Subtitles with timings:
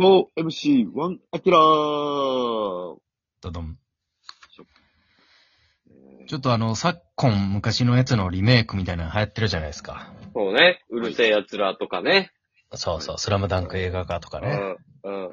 [0.00, 2.98] 4MC1 アキラード
[3.42, 3.78] ドン。
[6.26, 10.12] ちょっとあの、昨今昔のやつのリメイクみたいなの流行ってるじゃないですか。
[10.34, 10.82] そうね。
[10.90, 12.32] うるせえ奴らとかね。
[12.72, 14.58] そうそう、スラムダンク映画化とかね。
[15.04, 15.30] うん。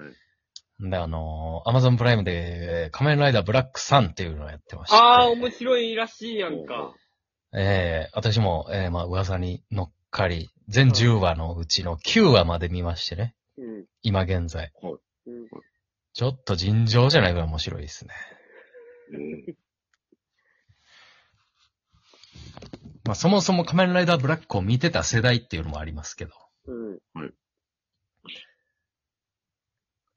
[0.80, 0.89] うん。
[0.91, 4.96] で、あのー、アマゾンプライムで、仮面ライダーブラックサンっていうのをやってまして。
[4.96, 6.93] ああ、面白いらしいやんか。
[7.54, 13.34] ええ私も、ええまあ噂に乗っかり、全10話のうちの9話まで見ましてね。
[13.82, 13.88] うん。
[14.04, 14.71] 今現在。
[14.83, 15.47] うん。
[16.14, 18.14] ちょっと尋常じゃないぐらい面白いですね。
[19.47, 19.56] えー
[23.04, 26.33] まあそもそも仮面ライダーブラックを見てた世代っていうのもありますけど。
[26.68, 26.92] うん。
[27.20, 27.32] はい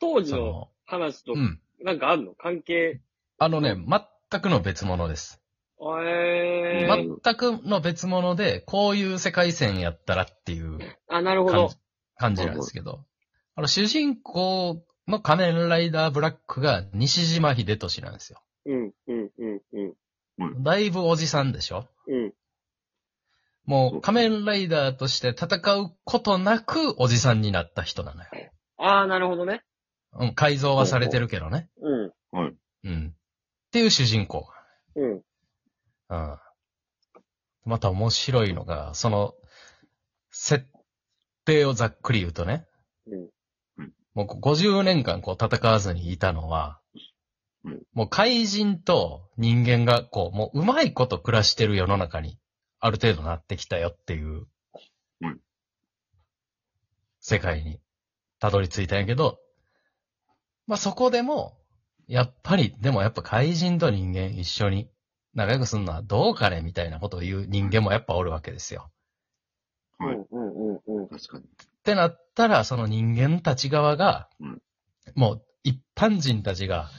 [0.00, 1.60] 当時のその、話とう、ん。
[1.82, 2.34] なんかあんの？
[2.34, 3.00] 関係？
[3.38, 5.40] あのね、全くの別物です。
[5.80, 7.18] えまー。
[7.24, 10.78] 全くの別物で、こういう世界線やったらっていう
[11.08, 11.70] あ、なるほど。
[12.18, 13.06] 感じなんですけど。
[13.56, 18.42] あの、主人公の仮面ライダーブラックが西島秀俊なんですよ。
[18.66, 19.94] うん、うん、うん、
[20.38, 20.62] うん。
[20.64, 21.86] だいぶおじさんでしょ？
[22.08, 22.32] うん。
[23.64, 28.28] もう仮面ライダーとして戦うことなくおじさんになった人なのよ。
[28.76, 29.62] ああ、なるほどね。
[30.12, 31.68] うん、改造はされてるけどね。
[31.80, 32.12] うん。
[32.84, 33.08] うん。
[33.08, 34.48] っていう主人公。
[34.96, 35.12] うん。
[35.12, 35.22] うん。
[37.64, 39.34] また面白いのが、その、
[40.30, 40.66] 設
[41.44, 42.66] 定をざっくり言うとね。
[43.06, 43.28] うん
[44.14, 46.80] もうこう50年間こう戦わずにいたのは
[47.64, 52.38] うん、もう怪人と人間がこう、もううまいこと暮らしてる世の中に
[52.78, 54.46] ある程度なってきたよっていう
[55.22, 55.40] うん、
[57.20, 57.80] 世界に
[58.38, 59.38] たどり着いたんやけど、
[60.66, 61.56] まあそこでも、
[62.06, 64.90] やっぱり、でもやっぱ怪人と人間一緒に
[65.32, 68.90] 仲良くすんのはどうかねみたいなことを言う人間もやっぱおるわけですよ。
[69.98, 70.16] はい。
[70.16, 71.08] うん、うん、うん、うん。
[71.08, 71.44] 確かに。
[71.84, 74.62] ってなったら、その人間たち側が、うん
[75.14, 76.90] もう一般人たちが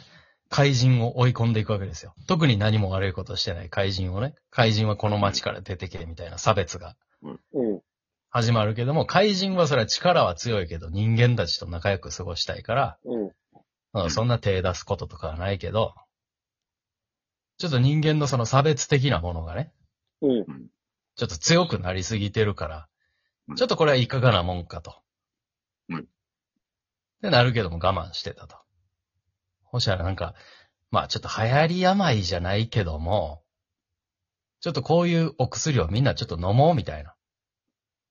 [0.50, 2.14] 怪人を追い込んでいくわけですよ。
[2.28, 7.82] 特に何も悪いことしてない怪人をね、怪人はこの街から出てけみたいな差別がうん。
[8.30, 12.98] 始まるけども、怪人はそれは力は強いけど人間たちと仲良く過ごしたいから、
[14.10, 15.96] そんな手出すこととかはないけど、
[17.58, 19.74] ちょっと人間のその差別的なものがね、
[20.22, 20.46] うん。
[21.16, 22.86] ちょっと強くなりすぎてるからう、ん
[23.56, 24.96] ちょっとこれはいかがなもんかと。
[25.90, 26.04] うんっ
[27.22, 28.58] てなるけども我慢してたと。
[29.64, 30.36] ほしたらなんか、
[30.92, 33.44] まあちょっと流行り病じゃないけども、
[34.62, 37.16] ちょっとこういうお薬をみんなちょっと飲もうみたいな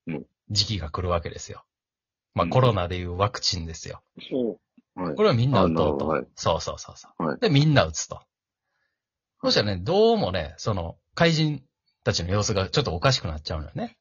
[0.06, 1.65] うん時期が来るわけですよ。
[2.34, 4.03] まあうんコロナでいうワクチンですよ。
[4.97, 5.05] うん。
[5.05, 5.15] はい。
[5.16, 6.27] これはみんな打とうと。
[6.37, 8.21] そうそうそうそう、はいで、みんな打つと。
[9.43, 11.62] そしたらね、どうもね、その、怪人
[12.03, 13.99] たちの様子がちょっとおかしくなっちゃうのよね。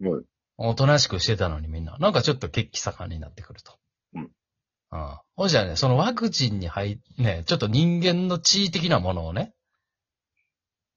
[0.00, 0.24] はい。
[0.62, 1.96] おとなしくしてたのにみんな。
[1.98, 3.78] なんかちょっと血気盛んになってくると。
[4.14, 4.30] うん。
[4.92, 5.18] うん。
[5.34, 9.54] ほじゃね、そのワクチンに入っ、ね、ちょっと人間の血的なものをね、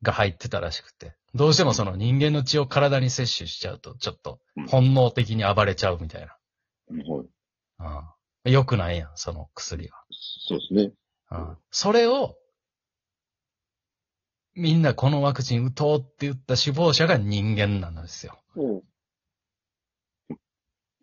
[0.01, 1.15] が入ってたらしくて。
[1.33, 6.29] どうしてもその人間の血を体に摂取しちゃうと、ちょっとうん本能的に暴れちゃうみたいはい。
[7.79, 8.13] な。
[8.45, 8.51] うん。
[8.51, 10.03] よくないやん、その薬は。
[10.11, 10.91] そうですね。
[11.31, 12.35] うんそれを、
[14.55, 18.37] みんなこのワクチン打とうって言った死亡者が人間なんですよ。
[18.57, 18.81] うん。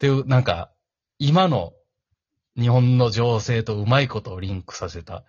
[0.00, 0.72] っていう、なんか、
[1.18, 1.74] 今の
[2.58, 5.24] 日本の情勢とうまいことをリンクさせた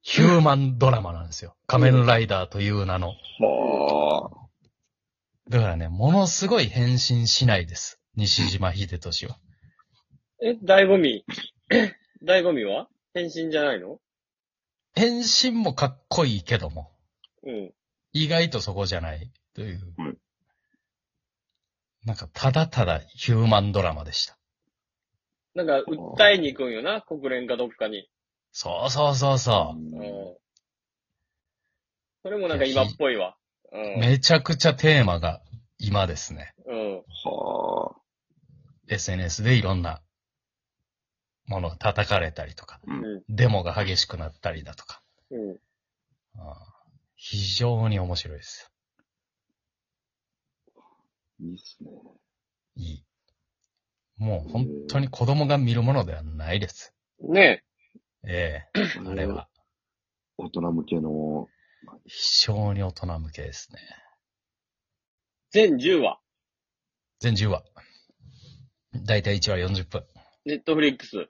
[0.00, 1.56] ヒューマンドラマなんですよ。
[1.66, 3.08] 仮面ライダーという名の。
[3.40, 5.50] はあ。
[5.50, 8.00] だからね、ものすごい変身しないです。
[8.14, 9.40] 西島秀俊は。
[10.40, 11.24] え、醍醐味
[12.24, 12.86] 醍醐味は？
[13.12, 13.98] 変身じゃないの？
[14.94, 16.92] 変身もかっこいいけども、
[17.42, 17.72] うん。
[18.12, 19.80] 意外とそこじゃないという。
[19.98, 20.18] うん
[22.06, 24.38] なんか、ただただヒューマンドラマでした。
[25.54, 28.08] なんか、訴えに行くんよな、国連かどっかに。
[28.52, 29.78] そうそうそうそう。
[29.78, 30.36] うん。
[32.22, 33.36] それもなんか今っぽいわ。
[33.72, 34.00] うん。
[34.00, 35.42] めちゃくちゃテーマが
[35.78, 36.54] 今ですね。
[36.66, 36.94] うん。
[36.96, 38.00] はあ。
[38.88, 40.00] SNS でいろんな
[41.46, 43.22] ものが叩かれたりとか、うん。
[43.28, 45.02] デモが激しくなったりだとか。
[45.30, 45.58] うん。
[47.16, 48.70] 非常に面白いです。
[51.40, 51.90] いいっすね。
[52.76, 53.04] いい。
[54.16, 56.94] もう本当に子供が見るものではないです。
[57.20, 57.64] ね
[58.26, 59.48] ええあれは。
[60.38, 61.48] 大人向けの、
[62.06, 63.78] 非常に大人向けですね。
[65.50, 66.18] 全10話。
[67.20, 67.64] 全10話。
[68.94, 70.04] だいたい1話40分。
[70.44, 71.28] ネットフリックス。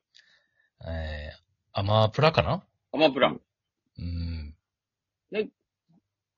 [0.86, 1.36] えー、
[1.72, 2.64] アマプラかな？
[2.92, 3.34] アマプラ。
[3.98, 4.54] うん。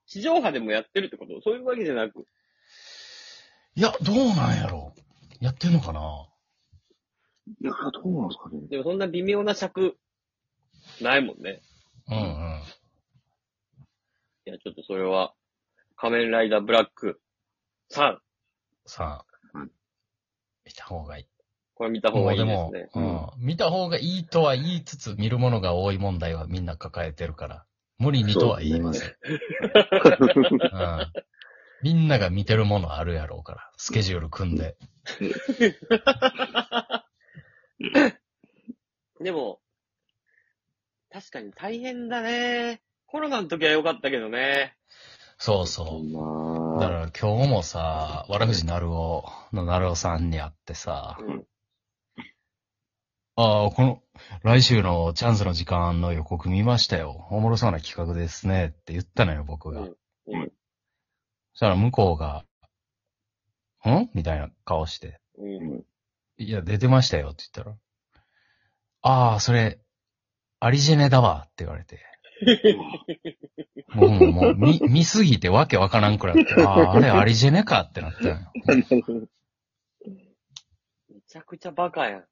[0.06, 1.40] 地上波でもやってるってこと？
[1.42, 2.26] そういうわけじゃなく。
[3.78, 4.92] いや、どうなんやろ
[5.40, 6.26] やってんのかな
[7.46, 8.66] いや、どうなんですかね。
[8.68, 9.96] でもそんな微妙な尺、
[11.00, 11.62] ないもんね。
[12.08, 12.62] うんうん。
[14.46, 15.32] いや、ちょっとそれは、
[15.94, 17.20] 仮面ライダーブラック
[17.92, 18.16] 3、
[18.84, 19.70] さあうん、
[20.66, 21.26] 見た方がいい。
[21.74, 22.90] これ見た方がいいですね。
[23.00, 27.64] もうん、見た方がいいとは言いつつ、見るものが多い問題はみんな抱えてるから、
[27.98, 29.08] 無理にとは言いません。
[29.08, 29.12] うん。
[31.82, 34.76] みんなが見てるものあるやろうから、スケジュール組んで。
[39.20, 39.60] でも、
[41.10, 42.82] 確かに大変だね。
[43.06, 44.76] コロナの時は良かったけどね。
[45.38, 46.04] そうそう。
[46.04, 51.46] まあ、だから今日もさ、わらふじなるおのなるおさんに会ってさ、うん。
[53.36, 54.02] ああ、この、
[54.42, 57.28] 来週のチャンスの時間の予告見ましたよ。
[57.30, 59.82] おもろそうな企画ですねって言ったのよ、僕が。
[59.82, 59.96] うん
[60.26, 60.52] うん。
[61.58, 62.44] そしたら向こうが、
[63.84, 64.08] ん？
[64.14, 65.18] みたいな顔して。
[65.36, 65.84] うん。
[66.36, 67.76] いや、出てましたよって言ったら。
[69.02, 69.80] ああ、それ、
[70.60, 71.98] アリジェネだわって言われて。
[73.92, 76.54] もう、もう、見、見すぎてわけわからんくらいって。
[76.62, 78.52] ああ、あれアリジェネかってなったのよ。
[78.64, 78.76] め
[81.10, 82.24] めちゃくちゃバカやん。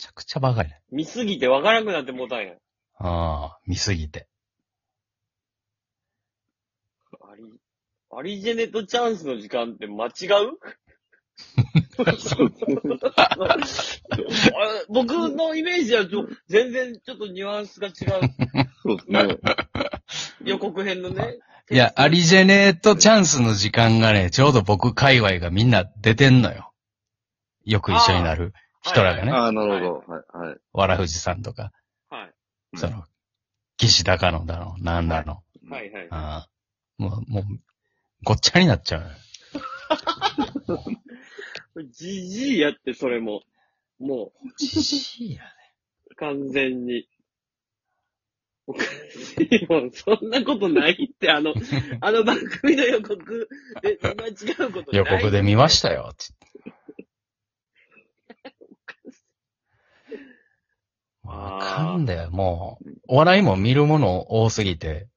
[0.00, 0.82] ちゃくちゃバカやね。
[0.90, 2.56] 見すぎてわからなくなってもうたんやん。
[2.98, 4.26] ああ、見すぎて。
[7.20, 7.44] アリ、
[8.14, 10.08] アリジェネとチャンスの時間って間違
[10.44, 10.58] う？
[13.34, 13.56] あ
[14.90, 17.94] 僕のイメージはちょ全然ちょっとニュアンスが違う。
[20.44, 21.38] 予告編のね。
[21.70, 26.72] いや、アリジェネとチャンスの時間がね、ちょうど僕界隈がみんな出てんのよ。
[27.64, 29.32] よく一緒になる人らがね。
[29.32, 30.12] ああ、なるほど。
[30.12, 30.56] はい、はい。
[30.72, 31.72] わらふじさんとか、
[32.10, 32.34] はい。
[32.76, 33.04] その、
[33.78, 35.42] 岸高野だの、なんだの。
[35.70, 36.08] はいはい。
[36.10, 36.48] ああ
[36.98, 37.44] もう、もう、
[38.24, 39.10] ごっちゃになっちゃう。
[41.90, 43.42] じじいやって、それも。
[43.98, 45.48] もじじいやね。
[46.10, 47.08] う、完全に。
[48.66, 48.86] おかし
[49.40, 49.90] いもん。
[49.90, 51.52] そんなことないって、あの、
[52.00, 53.48] あの番組の予告
[53.82, 54.96] で、間違うことない？
[54.96, 56.42] 予告で見ましたよ、つって。
[61.24, 62.90] わかんだよ、もう。
[63.08, 65.08] お笑いも見るもの多すぎて、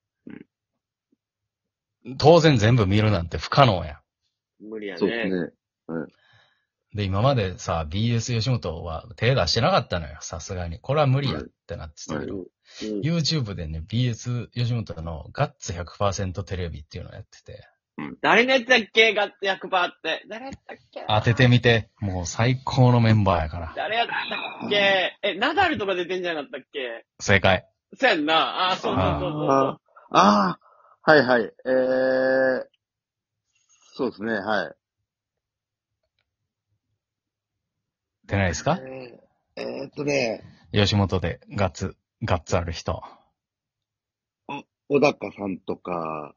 [2.18, 4.00] 当然全部見るなんて不可能や
[4.60, 5.36] 無理やそうですね。
[5.36, 5.46] ね。
[5.46, 5.52] ん。
[6.96, 10.80] で、今までさ、BS 吉本は手出してなかったのよ、さすがに。
[10.80, 12.46] これは無理やってなってたけど、うんうん
[13.04, 17.68] YouTube でね、BS 吉本のガッツ100%テレビっていうのをやってて、
[18.22, 19.13] 誰のやつだっけ？
[19.13, 20.24] ガッツ100%って。
[20.28, 21.06] 誰やったっけ？
[21.07, 23.74] 当ててみて、もう最高のメンバーやから。
[23.75, 25.18] 誰やったっけ？
[25.22, 27.06] え、ナダルとか出てんじゃなかったっけ？
[27.19, 27.66] 正解。
[27.98, 28.36] そうやんな。
[28.36, 29.80] ああ、そうそうそうそうああ、
[30.10, 30.60] ああ、
[31.06, 31.44] はいはい。
[31.66, 32.66] えー、
[33.96, 34.75] そうですね、はい。
[38.25, 38.80] 出ないですか？
[38.81, 43.04] えー、えーっとね、吉本でガッツ、ガッツある人。
[44.90, 46.36] 小高さんとか、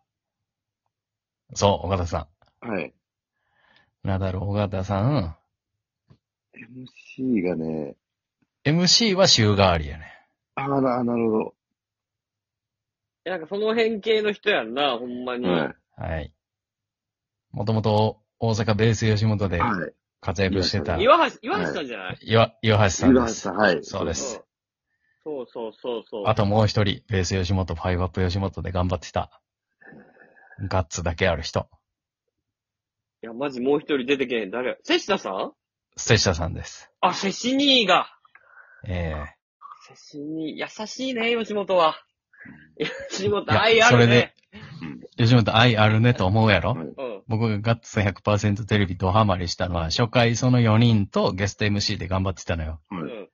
[1.54, 2.28] そう、岡田さ
[2.60, 2.84] はい。
[2.84, 4.08] ん。
[4.08, 5.36] ナダル岡田さん。
[6.54, 7.96] MC がね、
[8.64, 10.12] MC は週替わりやね。
[10.56, 11.54] ああ、ななるほ
[13.28, 15.44] なんかその辺系の人やんな、ほんまに。
[15.44, 15.52] ど。
[15.52, 15.74] はい。
[15.96, 16.32] はい。
[17.52, 19.92] もともと大阪ベース吉本ではい。
[20.20, 23.20] 活躍してた岩橋、岩橋さんじゃない、岩、岩橋さんです。
[23.20, 23.84] 岩橋さん、はい。
[23.84, 24.42] そうです。
[25.24, 26.26] そうそうそうそう。
[26.26, 29.40] あともう一人、ベース吉本、ファイブアップ吉本で頑張ってた。
[30.68, 31.68] ガッツだけある人。
[33.22, 34.50] いや、マジもう一人出てけへん。
[34.50, 35.52] 誰セシタさん？
[35.96, 36.90] 瀬下さんです。
[37.00, 38.08] あ、セシニーが。
[38.86, 39.14] え
[39.88, 41.96] セシニー、優しいね、吉本は。
[43.10, 44.34] 吉本愛あるね。
[44.52, 44.58] え
[45.16, 46.76] 吉本愛あるねと思うやろ？
[47.26, 52.80] 僕がガッツ100%テレビドハマりしたのは、初回その4人とゲスト MC で頑張ってたのよ。
[52.88, 53.02] はい。
[53.02, 53.28] うん。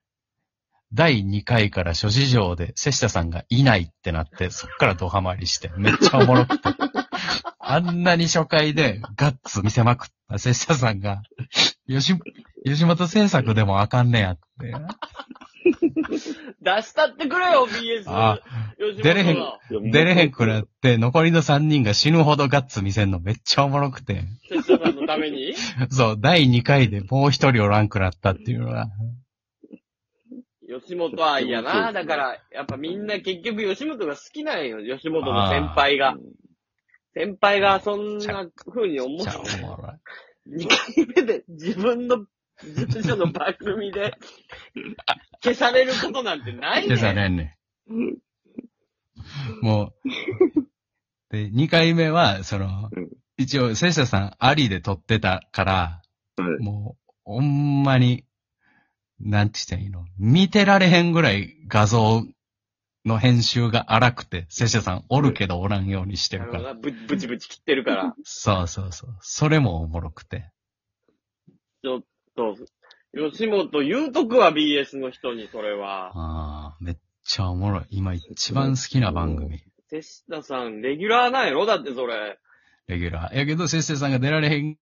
[0.92, 6.68] 第2回から諸事情で瀬下さんがいないってなって、そっからドハマりして、めっちゃおもろくて。
[7.66, 11.22] あんなに初回でガッツ見せまくった瀬下さんが、
[11.88, 12.14] 吉、
[12.64, 14.72] 吉本制作でもあかんねやって。
[16.60, 18.04] 出したってくれよ、BS。
[18.06, 18.38] あ
[18.92, 24.22] 出れへんが出れへんくなって、残りの3人が死ぬほどガッツ見せんのめっちゃおもろくて。
[24.48, 25.54] セシタさんのために？
[25.90, 28.88] そう、第2回でもう一人おらんくなったっていうのが。
[30.80, 31.92] 吉本愛やな。
[31.92, 34.78] だから、やっぱみんな結局吉本が好きなんよ。
[34.96, 36.16] 吉本の先輩が。
[37.14, 39.30] 先輩がそんな風に思って、
[39.62, 39.92] おもろ
[40.48, 40.64] い。
[40.64, 42.26] 2回目で自分の
[42.62, 44.14] 事務所の番組で
[45.42, 47.28] 消されることなんてないでさね。
[47.28, 47.58] ねんね。
[49.62, 50.08] もう、
[51.30, 56.02] で、2回目は、そのうん、一応、瀬下さんありで撮ってたから、
[56.36, 56.62] はい。
[56.62, 58.24] もう、ほんまに、
[59.20, 60.06] なんて言ったらいいの？
[60.18, 62.26] 見てられへんぐらい画像
[63.04, 66.62] の編集が荒くて、拙者さんおるけどおらんようにしてるから。
[66.62, 66.96] なるほどな。
[66.98, 68.14] ぶ、ぶちぶち切ってるから。
[68.24, 69.16] そうそうそう。
[69.20, 70.50] それもおもろくて。
[71.82, 72.02] ちょっ
[72.36, 72.56] と、
[73.14, 76.08] 吉本言うとくわ、BS の人に、それは。
[76.08, 76.12] あ
[76.74, 77.84] あ、めっちゃおもろい。
[77.90, 79.60] 今一番好きな番組。
[79.90, 81.66] 手下さん、レギュラーなんやろ？
[81.66, 82.38] だってそれ。
[82.86, 83.38] レギュラー。
[83.38, 84.76] やけど、せっせさんが出られへん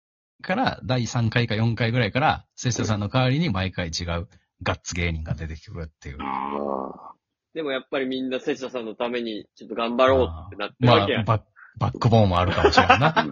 [0.42, 4.28] から、第3回か4回ぐらいから、せっせさんの代わりに毎回違う
[4.62, 6.18] ガッツ芸人が出てくるっていう。
[6.21, 7.12] あ
[7.54, 11.25] でもやっぱりみんな手下さんのために、ちょっと頑張ろうってなってるまわけやあ、。
[11.25, 11.42] バッ
[11.78, 13.14] バックボーンもあるかもしれんな。
[13.18, 13.25] あ。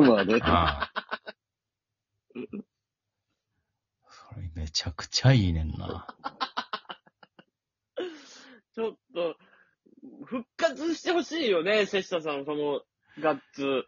[0.00, 0.38] まあね。
[0.42, 1.04] ああ。
[2.34, 2.40] そ
[4.40, 6.06] れめちゃくちゃいいねんな。
[8.74, 9.36] ちょっと、
[10.24, 12.82] 復活してほしいよね、瀬下さん、その、
[13.20, 13.84] ガッツ。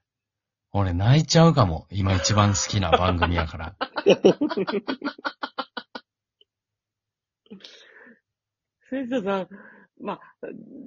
[0.72, 1.86] 俺泣いちゃうかも。
[1.90, 3.74] 今一番好きな番組やから。
[8.90, 9.48] 瀬下さん、
[10.00, 10.20] まあ、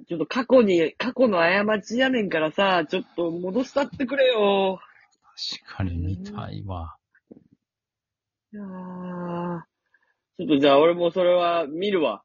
[0.08, 4.80] ちょっと過去に、過去の過ちやねんからさ、ちょっと戻したってくれよ。
[5.62, 6.96] 確かに見たいわ。
[8.52, 9.60] いやー
[10.38, 12.22] ちょっとじゃあ俺もそれは見るわ。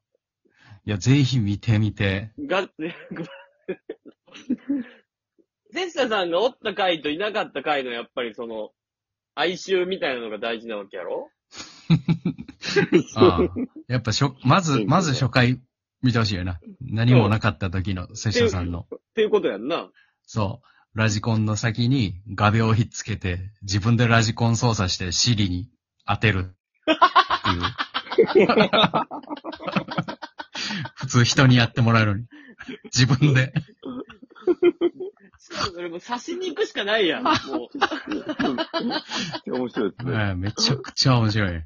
[0.86, 2.30] いや、ぜひ見てみて。
[2.38, 2.74] ガ ッツ、
[5.72, 8.70] 瀬下さんがおった回といなかった回のやっぱりその、
[9.34, 11.28] 哀愁みたいなのが大事なわけやろ？
[13.16, 13.48] ああ
[13.88, 15.60] やっぱしょ、まず、まず初回
[16.02, 16.60] 見てほしいよな。
[16.80, 18.86] 何もなかった時の拙者さんの。
[18.94, 19.90] っていうことやんな。
[20.24, 20.60] そ
[20.94, 20.98] う。
[20.98, 25.68] ラジコンの先に画鋲をひっつけて、自分でラジコン操作してシリに
[26.06, 28.48] 当てるっていう。
[30.94, 32.26] 普通人にやってもらえるのに。
[32.84, 33.52] 自分で。
[35.38, 37.22] それもう刺しに行くしかないやん。
[37.24, 37.40] もう。
[39.50, 40.12] 面白いですね。
[40.12, 41.62] はいめちゃくちゃ面白い。